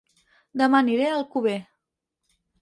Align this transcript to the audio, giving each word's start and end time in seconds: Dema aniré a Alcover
Dema 0.61 0.79
aniré 0.83 1.05
a 1.09 1.11
Alcover 1.19 1.59